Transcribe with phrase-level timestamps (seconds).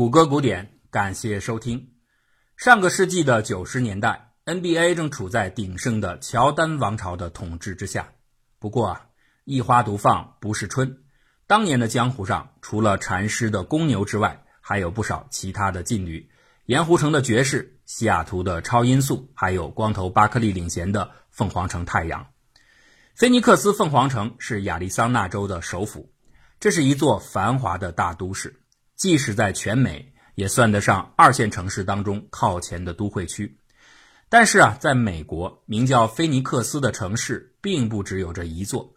[0.00, 1.90] 谷歌古典，感谢收听。
[2.56, 8.12] 上个世纪的九十年代，NBA 正处在鼎盛的乔丹王朝的统治之下。
[8.58, 9.06] 不过啊，
[9.44, 11.02] 一花独放不是春。
[11.46, 16.30] 当年的江湖上，除了禅师的公牛之外，还有不少其他的劲旅：
[16.64, 22.28] 盐湖城的爵士、西雅图的超音速，还有光头巴克利领衔的凤凰城太阳。
[23.14, 26.10] 菲尼克斯凤凰城是亚利桑那州的首府，
[26.58, 28.62] 这是一座繁华的大都市。
[29.00, 33.56] 即使在全美，也算得上二线城市当中靠前的都会区。
[34.28, 38.92] 但是啊，在美国，名叫菲尼克斯的城市并不只有这一座。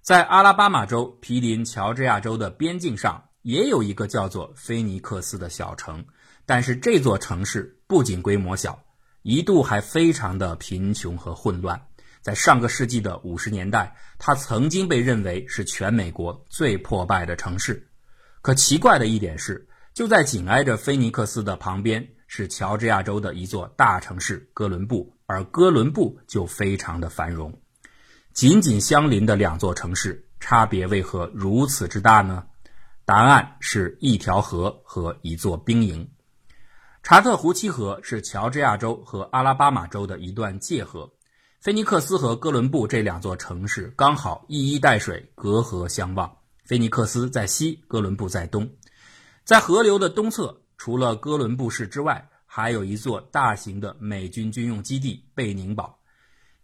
[0.00, 6.04] 在阿拉巴马州毗邻乔治亚州的边境上，也有一个叫做菲尼克斯的小城。
[6.46, 8.80] 但是这座城市不仅规模小，
[9.22, 11.88] 一度还非常的贫穷和混乱。
[12.20, 17.88] 在上个世纪的五十年代，它曾经被认为是全美国最破败的城市。
[18.42, 27.60] 可奇怪的一点是，就在紧挨着菲尼克斯的旁边，是乔治亚州的一座大城市哥伦布，而哥伦布就非常的繁荣。
[28.32, 32.46] 紧紧相邻的两座城市，差别为何如此之大呢？
[33.04, 36.10] 答案是一条河和一座兵营。
[37.04, 41.12] 查特湖七河是乔治亚州和阿拉巴马州的一段界河，
[41.60, 46.38] 菲尼克斯和哥伦布这两座城市刚好一衣带水，隔河相望。
[46.72, 48.66] 菲尼克斯在西，哥伦布在东。
[49.44, 55.94] 在河流的东侧，除了哥伦布市之外，还有一座大型的美军军用基地——贝宁堡。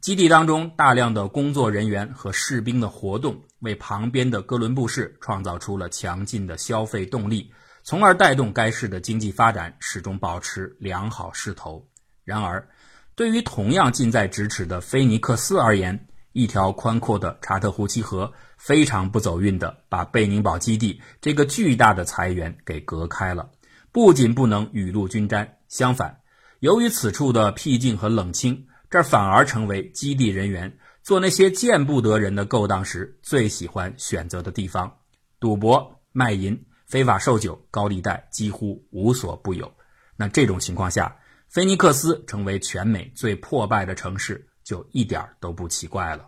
[0.01, 11.87] 基地当中大量的工作人员和士兵的活动，为旁边的哥伦布市创造出了强劲的消费动力，从而带动该市的经济发展始终保持良好势头。
[12.25, 12.67] 然而，
[13.15, 16.08] 对于同样近在咫尺的菲尼克斯而言，
[16.39, 23.51] 一条宽阔的查特湖七河非常不走运的把贝宁堡基地这个巨大的财源给隔开了，
[23.91, 26.21] 不仅不能雨露均沾，相反，
[26.61, 34.99] 由于此处的僻静和冷清，这反而成为基地人员做那些见不得人的勾当时最喜欢选择的地方。
[35.41, 39.73] 赌博、卖淫、非法售酒、高利贷几乎无所不有。
[40.15, 41.17] 那这种情况下，
[41.49, 44.45] 菲尼克斯成为全美最破败的城市。
[44.69, 46.28] 就一点都不奇怪了。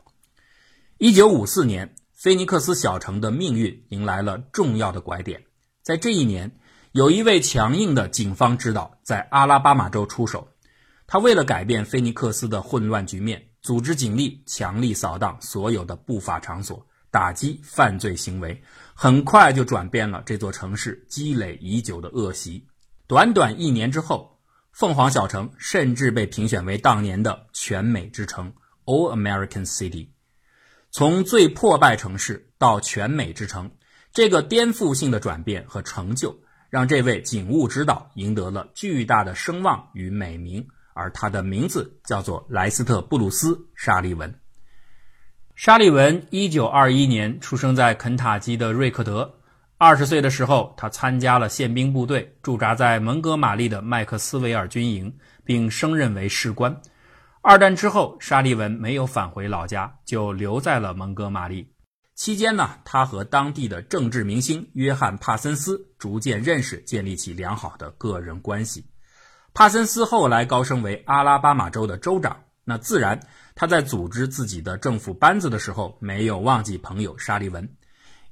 [1.03, 5.45] 一九五四年，菲尼克斯小城的命运迎来了重要的拐点。
[5.81, 6.59] 在这一年，
[6.93, 10.49] 有一位强硬的警方指导在阿拉巴马州出手。
[11.07, 18.63] 他为了改变菲尼克斯的混乱局面，组织警力强力扫荡所有的不法场所，打击犯罪行为，
[18.93, 22.67] 很快就转变了这座城市积累已久的恶习。
[23.07, 24.39] 短短一年之后。
[24.73, 28.53] 凤凰小城甚至被评选为当年的全美之城
[28.85, 30.11] （All American City）。
[30.93, 33.71] 从最破败城市到全美之城，
[34.13, 40.67] 这个颠覆性的转变和成就，让这位警务指导赢得了巨大的声望与美名。
[40.93, 44.35] 而他的名字叫做莱斯特·布鲁斯·沙利文。
[45.55, 49.37] 沙利文1921年出生在肯塔基的瑞克德。
[49.79, 56.83] 二十岁的时候，他参加了宪兵部队，驻扎在蒙哥马利的麦克斯韦尔军营，并升任为士官。
[57.43, 61.73] 二战之后，沙利文没有返回老家，就留在了蒙哥马利。
[62.15, 68.85] 期间呢，他和当地的政治明星约翰·帕森斯逐渐认识，建立起良好的个人关系。
[69.55, 73.19] 帕森斯后来高升为阿拉巴马州的州长，那自然
[73.55, 77.75] 他在组织自己的政府班子的时候，没有忘记朋友沙利文。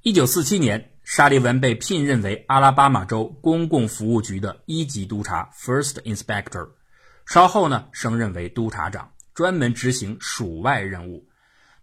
[0.02, 0.90] 一九四七年。
[1.10, 6.68] 沙利文被聘任为阿拉巴马州公共服务局的一级督察 （First Inspector），
[7.28, 11.28] 稍后呢升任为督察长，专门执行属外任务。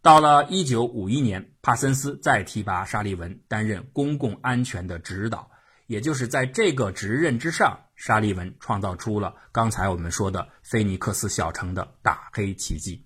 [0.01, 5.51] 到了一九五一年，帕森斯再提拔沙利文担任公共安全的指导，
[5.85, 13.05] 也就是在这个职任之上，沙利文创造出了刚才我们说的菲尼克斯小城的打黑奇迹。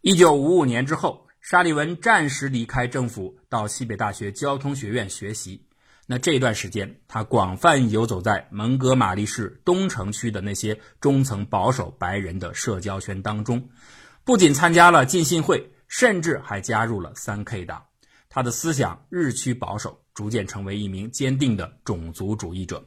[0.00, 1.26] 一九五五年之后。
[1.38, 5.65] 沙利文暂时离开政府，到西北大学交通学院学习。
[6.08, 13.68] 那这段时间，他广泛游走在蒙哥马利市东城区的那些中层保守白人的社交圈当中，
[14.24, 17.82] 不仅参加了浸信会，甚至还加入了三 K 党。
[18.28, 22.86] 他的思想日趋保守，逐渐成为一名坚定的种族主义者。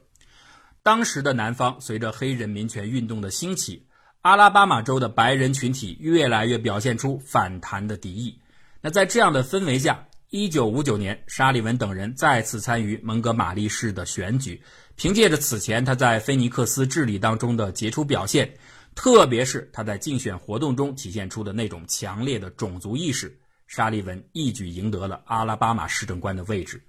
[0.82, 3.86] 当时的南方，随着黑人民权运动的兴起，
[4.22, 8.40] 阿拉巴马州的白人群体越来越表现出反弹的敌意。
[8.80, 14.62] 那在这样的氛围下，一九五九年，沙利文等人再次参与蒙哥马利市的选举。
[14.94, 18.54] 凭借着此前他在菲尼克斯治理当中的杰出表现，
[18.94, 26.80] 特别是他在竞选活动中体现出的那种强烈的种族意识，沙利文一举赢得了阿拉巴马市政官的位置。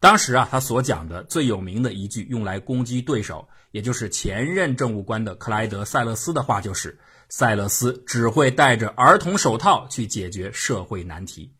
[0.00, 6.98] 当时啊，他所讲的最有名的一句用来攻击对手，也就是前任政务官的克莱德·塞勒斯的话，就是
[7.30, 11.54] “塞勒斯只会戴着儿童手套去解决社会难题”。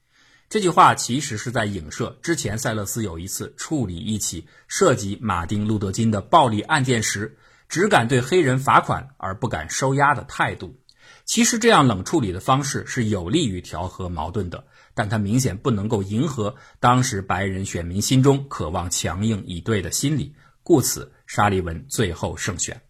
[0.53, 7.39] 这句话其实是在影射之前塞勒斯有一次处理一起涉及马丁·路德·金的暴力案件时，
[7.71, 10.79] 只敢对黑人罚款而不敢收押的态度。
[11.25, 14.65] 其实这样冷处理的方式是有利于调和矛盾的。
[14.93, 22.83] 但他明显不能够迎合当时白人选民心中渴望强硬以对的心理，故此沙利文最后胜选。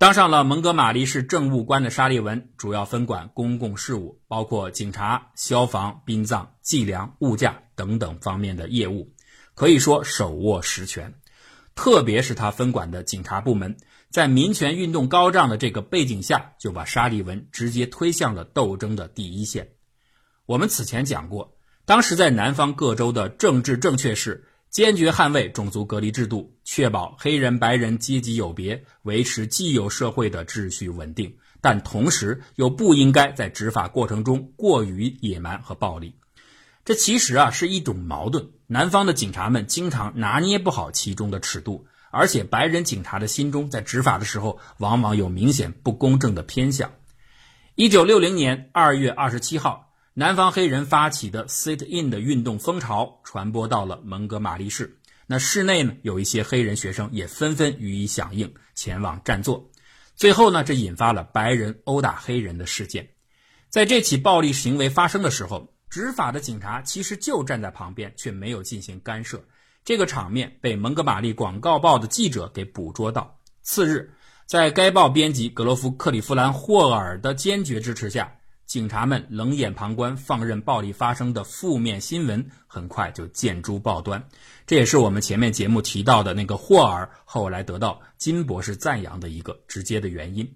[0.00, 9.12] 当上了蒙哥马利市政务官的沙利文，主要分管公共事务，包括警察、消防、殡葬、计量、物价等等方面的业务，
[9.54, 11.12] 可以说手握实权。
[11.74, 13.76] 特别是他分管的警察部门，
[14.08, 19.72] 在民权运动高涨的这个背景下，就把沙利文直接推向了斗争的第一线。
[20.46, 36.14] 我们此前讲过，当时在南方各州的政治正确是坚决捍卫种族隔离制度，确保黑人白人阶级有别，维持既有社会的秩序稳定，但同时又不应该在执法过程中过于野蛮和暴力。
[36.84, 38.48] 这其实啊是一种矛盾。
[38.68, 46.92] 南方的警察们经常拿捏不好其中的尺度，而且白人警察的心中在执法的时候往往有明显不公正的偏向。
[47.74, 49.89] 一九六零年二月二十七号。
[50.12, 54.98] 南方黑人发起的 Sit In 的运动风潮传播到了蒙哥马利市，
[55.28, 59.70] 那市内呢有一些黑人学生也纷纷予以响应，前往占座。
[60.16, 63.08] 最后呢，这引发了白人殴打黑人的事件。
[63.68, 69.40] 在这起暴力行为发生的时候，执法的警察其实就站在旁边，却没有进行干涉。
[69.84, 73.38] 这个场面被蒙哥马利广告报的记者给捕捉到。
[73.62, 74.12] 次日，
[74.44, 78.34] 在该报编辑格罗夫·克里夫兰·霍尔的坚决支持下。
[78.70, 84.28] 警察们冷眼旁观，放任暴力发生的负面新闻很快就见诸报端。
[84.64, 90.54] 这也是我们前面节目提到的那个霍尔后来得到金博士赞扬的一个直接的原因。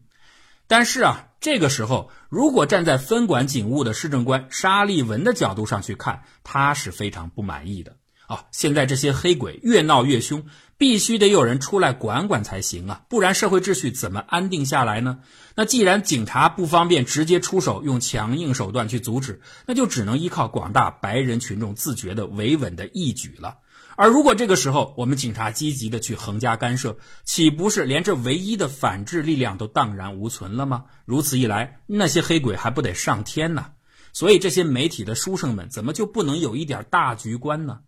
[0.69, 7.96] 但是啊，这个时候如果站在分管警务的市政官沙利文的角度上去看，他是非常不满意的。
[8.28, 10.46] 啊，现在这些黑鬼越闹越凶，
[10.76, 15.21] 必须得有人出来管管才行啊，不然社会秩序怎么安定下来呢？
[15.55, 23.59] 那既然警察不方便直接出手，用强硬手段去阻止，那就只能依靠广大白人群众自觉的维稳的义举了。
[23.97, 30.87] 而如果这个时候我们警察积极的去横加干涉，岂不是连这唯一的反制力量都荡然无存了吗？
[31.05, 33.67] 如此一来，那些黑鬼还不得上天呢？
[34.12, 37.81] 所以这些媒体的书生们怎么就不能有一点大局观呢？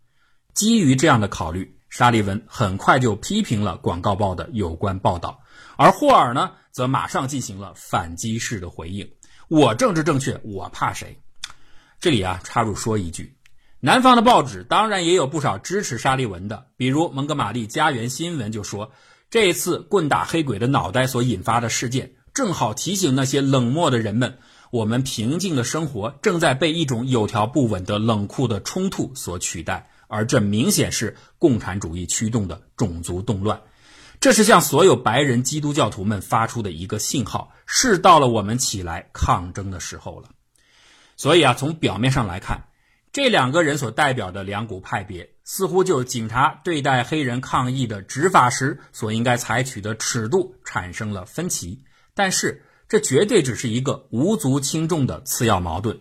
[0.53, 5.39] 基于这样的考虑，沙利文很快就批评了广告报的有关报道，
[5.77, 9.09] 而霍尔呢，则马上进行了反击式的回应
[9.47, 11.19] ：“我政治正确，我怕谁？”
[11.99, 13.35] 这里啊，插入说一句，
[13.79, 18.91] 南方的报纸当然也有不少支持沙利文的，比如蒙哥马利家园新闻就说，
[19.29, 24.37] 这次棍打黑鬼的脑袋所引发的事件，正好提醒那些冷漠的人们，
[24.71, 29.89] 我们平静的生活正在被一种有条不紊的冷酷的冲突所取代。
[30.07, 33.61] 而这明显是共产主义驱动的种族动乱，
[34.19, 40.29] 这是向所有白人基督教徒们发出的一个信号，是到了我们起来抗争的时候了。
[41.15, 42.65] 所以啊，从表面上来看，
[43.11, 51.83] 这两个人所代表的两股派别，似乎就警察对待黑人抗议的执法时所应该采取的尺度产生了分歧。
[52.13, 55.99] 但是，这绝对只是一个无足轻重的次要矛盾，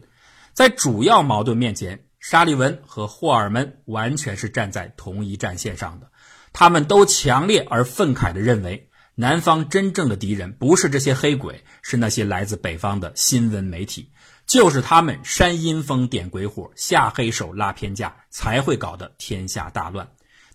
[0.53, 2.06] 在主要矛盾面前。
[2.29, 6.11] 沙利文和霍尔们完全是站在同一战线上的，
[6.53, 14.11] 他们都强烈而愤慨地认为，南方真正的敌人不是这些黑鬼，是那些来自北方的新闻媒体，
[14.45, 20.09] 就是他们煽阴风点鬼火、下黑手拉偏架，才会搞得天下大乱。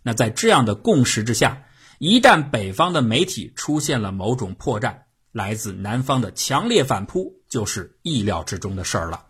[0.04, 1.64] 那在这样的共识之下，
[2.00, 9.28] 一旦北方的媒体出现了某种破绽，来自南方的强烈反扑就是意料之中的事儿了。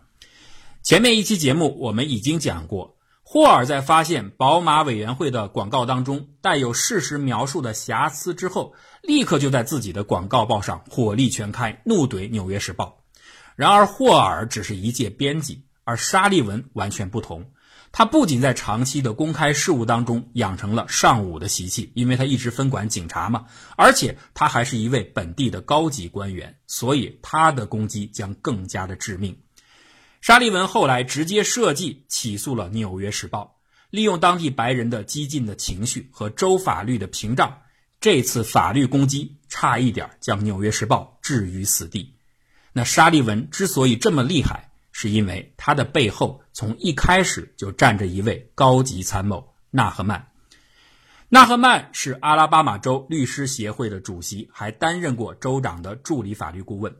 [0.82, 12.98] 前面一期节目我们已经讲过，霍尔在发现宝马委员会的广告当中带有事实描述的瑕疵之后，立刻就在自己的广告报上火力全开，怒怼《纽约时报》。
[13.54, 17.52] 然而，霍尔只是一介编辑，而沙利文完全不同。
[17.92, 23.44] 他不仅在长期的公开事务当中养成了尚武的习气，因为他一直分管警察嘛，
[23.76, 29.38] 而且他还是一位本地的高级官员，所以他的攻击将更加的致命。
[30.22, 33.56] 沙利文后来直接设计起诉了《纽约时报》，
[33.90, 37.58] 利用当地白人的激进的情绪和州法律的屏障，
[38.00, 42.14] 这次法律攻击差一点将《纽约时报》置于死地。
[42.72, 50.28] 那沙利文之所以这么厉害，是因为他的背后从一开始就站着一位高级参谋纳赫曼。
[51.28, 56.94] 纳赫曼是阿拉巴马州律师协会的主席，还担任过州长的助理法律顾问。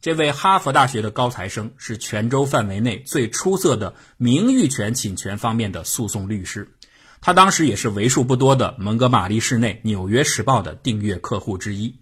[0.00, 6.76] 这位哈佛大学的高材生是全州范围内最出色的名誉权侵权方面的诉讼律师。
[7.20, 12.00] 他当时也是为数不多的蒙哥马利市内《纽约时报》的订阅客户之一。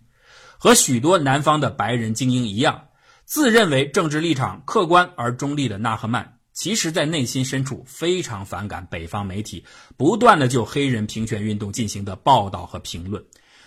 [0.58, 2.88] 和许多南方的白人精英一样，
[3.24, 6.38] 自认为政治立场客观而中立的纳赫曼。
[6.52, 9.64] 其实，在内心深处非常反感北方媒体
[9.96, 13.24] 不断的就黑人平权运动进行的报道和评论。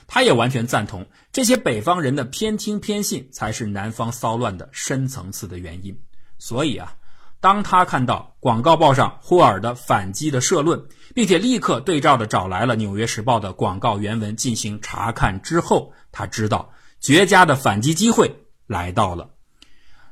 [0.07, 5.99] 他也完全赞同这些北方人的偏听偏信才是南方骚乱的深层次的原因。
[6.39, 6.95] 所以啊，
[7.39, 19.25] 当他看到广告报上霍尔的反击的社论，并且立刻对照着找来了《纽约时报》的广告原文进行查看之后，他知道绝佳的反击机会来到了。《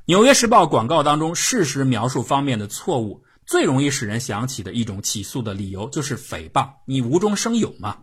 [0.06, 8.00] 纽约时报》广告当中事实描述方面的错误，最容易使人想起的一种起诉的理由就是诽谤，你无中生有嘛。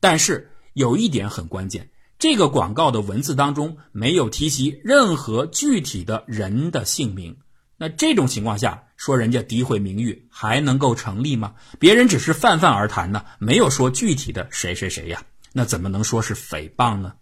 [0.00, 1.88] 但是有一点很关键，
[2.18, 7.38] 这个广告的文字当中没有提及任何具体的人的姓名。
[7.76, 11.54] 那这种情况下，说人家诋毁名誉还能够成立吗？
[11.78, 17.14] 别人只是泛泛而谈呢，没有说具体的谁谁谁呀，那怎么能说是诽谤呢？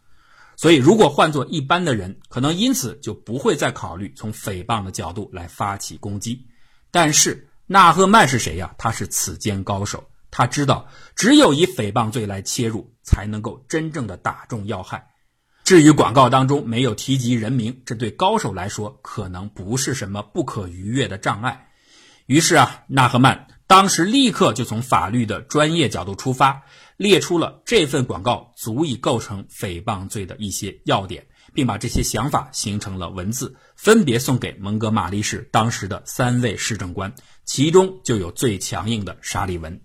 [0.56, 6.46] 所以，如果换做一般的人，可能因此就不会再考虑从诽谤的角度来发起攻击。
[6.90, 8.74] 但是纳赫曼是谁呀？
[8.76, 15.06] 他是此间高手，他知道只有以诽谤罪来切入，才能够真正的打中要害。
[15.62, 21.68] 至于广告当中没有提及人名，这对高手来说可能不是什么不可逾越的障碍。
[22.26, 26.62] 于是啊，纳赫曼当时立刻就从法律的专业角度出发。
[26.98, 37.12] 列出了这份广告足以构成诽谤罪的一些要点，并把这些想法形成了文字，分别送给蒙哥马利市当时的三位市政官，
[37.44, 39.80] 其中就有最强硬的沙利文。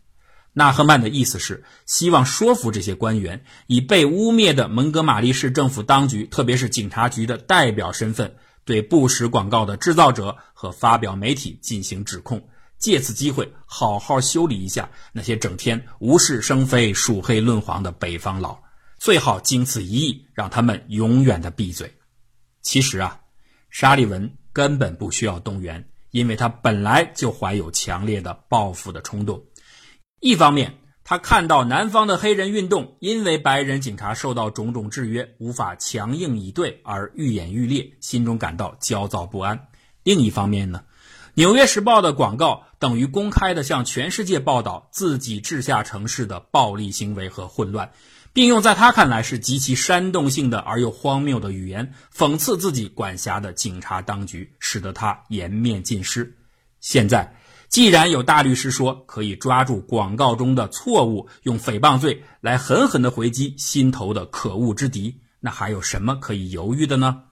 [0.57, 8.35] 纳赫曼的意思是希望说服这些官员，以被污蔑的蒙哥马利市政府当局，特别是警察局的代表身份，
[8.65, 12.49] 对不实广告的制造者和发表媒体进行指控。
[12.79, 18.57] 借此机会，好好修理一下那些整天无事生非、数黑论黄的北方佬，
[18.97, 21.93] 最好经此一役，让他们永远的闭嘴。
[22.63, 23.19] 其实啊，
[23.69, 29.39] 沙利文根本不需要动员，因为他本来就怀有强烈的报复的冲动。
[30.19, 39.57] 一方面，他看到南方的黑人运动因为白人警察受到种种制约，无法强硬以对而愈演愈烈，心中感到焦躁不安；
[40.03, 40.83] 另一方面呢？
[41.35, 47.91] 《纽约时报》的广告等于公开的向全世界报道自己治下城市的暴力行为和混乱，
[48.33, 56.35] 并用在他看来是极其煽动性的而又荒谬的语言讽刺自己管辖的警察当局，使得他颜面尽失。
[56.79, 57.35] 现在，
[57.69, 67.23] 既然有大律师说可以抓住广告中的错误，用诽谤罪来狠狠地回击心头的可恶之敌，那还有什么可以犹豫的呢？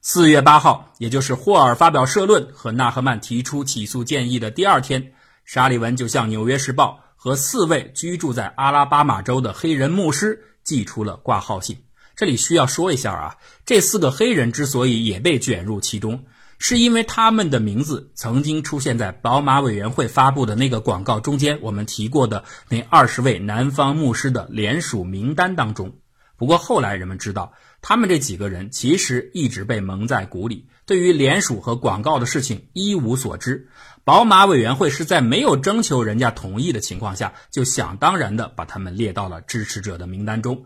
[0.00, 5.12] 四月八号，也就是霍尔发表社论和纳赫曼提出起诉建议的第二天，
[5.44, 11.78] 沙利文就向《纽约时报》和四位居住在阿拉巴马州的黑人牧师寄出了挂号信。
[12.16, 13.36] 这里需要说一下啊，
[13.66, 16.24] 这四个黑人之所以也被卷入其中，
[16.66, 25.98] 是因为他们的名字曾经出现在宝马委员会发布的那个广告中间，我们提过的那二十位南方牧师的联署名单当中。
[26.38, 27.52] 不过后来人们知道。
[27.86, 33.68] 他们这几个人其实一直被蒙在鼓里，对于联署和广告的事情一无所知。
[34.04, 40.64] 宝马委员会是在没有征求人家同意的情况下，就想当然的把他们列到了支持者的名单中。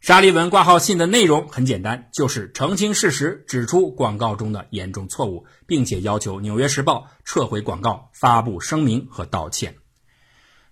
[0.00, 9.72] 沙利文挂号信的内容很简单，就是澄清事实，指出广告中的严重错误，并且要求《纽约时报》撤回广告、发布声明和道歉。《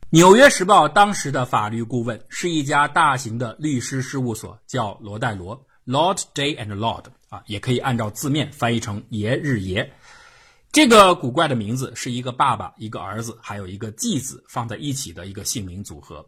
[0.09, 9.93] 纽约时报》当时的法律顾问是一家大型的律师事务所，叫罗戴罗 （Lord Day and Lord） 啊，也可以按照字面翻译成“爷日爷”。
[10.73, 16.27] 这个古怪的名字是一个爸爸、一个儿子，还有一个继子放在一起的一个姓名组合。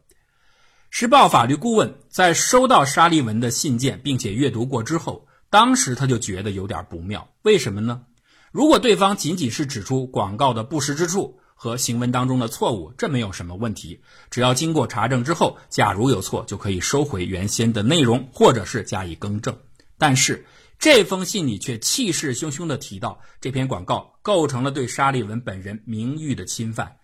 [0.90, 7.30] 时报法律顾问在收到沙利文的信件并且阅读过之后，当时他就觉得有点不妙。
[7.42, 8.02] 为什么呢？
[8.50, 14.00] 如果对方仅仅是指出广告的不实之处，和行文当中的错误，这没有什么问题。
[14.30, 19.56] 只要经过查证之后，假如有错，就可以收回原先的内容，或者是加以更正。
[19.96, 20.44] 但是
[20.78, 26.96] 这封信里却气势汹汹地提到，这篇广告构成了对沙利文本人名誉的侵犯，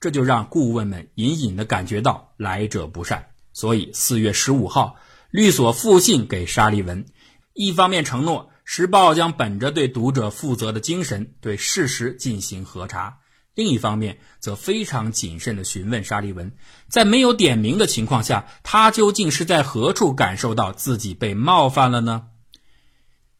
[0.00, 3.26] 这就让顾问们隐隐地感觉到来者不善。
[3.54, 4.96] 所以四月十五号，
[5.30, 7.06] 律所复信给沙利文，
[7.54, 13.20] 一方面承诺《时报》将本着对读者负责的精神，对事实进行核查。
[13.54, 16.56] 另一方面则非常谨慎地询问沙利文，
[16.88, 22.24] 在没有点名的情况下，他究竟是在何处感受到自己被冒犯了呢？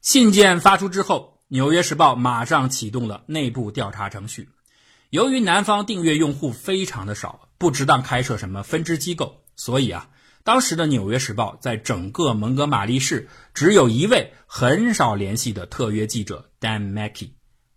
[0.00, 4.48] 信件发出之后，《纽约时报》马上启动了内部调查程序。
[5.10, 10.08] 由于南方订阅用户非常的少，不值当开设什么分支机构，所以啊，
[10.42, 17.30] 当时的《纽约时报》在整个蒙哥马利市只有一位很少联系的特约记者 Dan Mackey。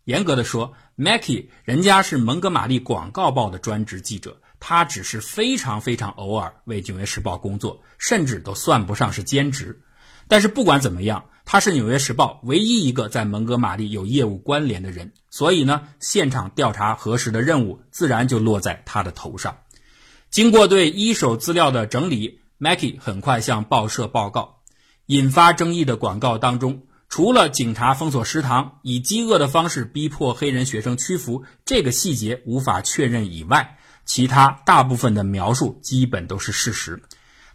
[0.05, 9.81] 严格的说，Mackey 人家是蒙哥马利广告报的专职记者，他只是非常非常偶尔为《纽约时报》工作，甚至都算不上是兼职。
[10.29, 19.57] 但是不管怎么样，他是《纽约时报》唯一一个在蒙哥马利有业务关联的人，所以呢，现场调查核实的任务自然就落在他的头上。
[20.29, 24.60] 经过对一手资料的整理，Mackey 很快向报社报告，
[25.05, 26.84] 引发争议的广告当中。
[27.10, 37.01] 除了警察封锁食堂，以饥饿的方式逼迫黑人学生屈服这个细节无法确认以外，其他大部分的描述基本都是事实。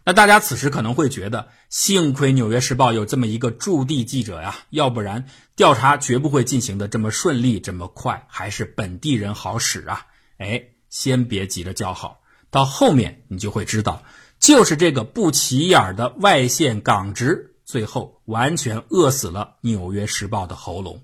[0.05, 10.07] 那大家此时可能会觉得，幸亏《纽约时报》有这么一个驻地记者呀，要不然调查绝不会进行的这么顺利、这么快，还是本地人好使啊！
[10.39, 12.22] 哎，先别急着叫好，
[12.53, 14.05] 到后面你就会知道，
[14.39, 17.49] 就是这个不起眼的外线港职。
[17.65, 21.01] 最后完全饿死了《纽约时报》的喉咙。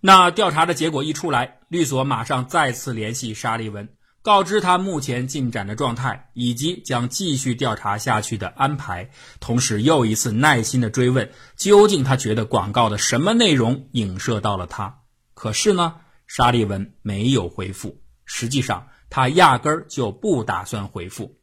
[0.00, 3.88] 那调查的结果一出来，律所马上再次联系沙利文，
[4.22, 9.10] 告知他目前进展的状态以及将继续调查下去的安排，
[9.40, 15.00] 同时又一次耐心的追问，究竟他觉得广告的什么内容影射到了他？
[15.34, 15.96] 可是呢，
[16.28, 18.00] 沙利文没有回复。
[18.24, 21.38] 实际上，他压根儿就不打算回复。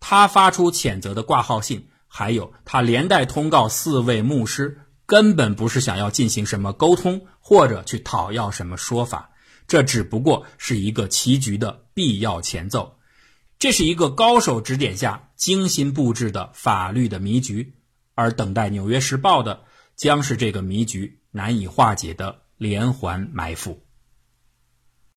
[0.00, 1.88] 他发出谴责的挂号信。
[2.12, 9.30] 还有，他连带通告四位牧师，根本不是想要进行什么沟通，或者去讨要什么说法，
[9.68, 12.98] 这只不过是一个棋局的必要前奏。
[13.60, 17.74] 这是一个高手指点下精心布置的法律的迷局，
[18.16, 19.60] 而等待《纽约时报》的，
[19.94, 23.84] 将是这个迷局难以化解的连环埋伏。